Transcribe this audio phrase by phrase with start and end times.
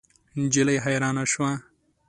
[0.39, 1.51] نجلۍ حیرانه شوه.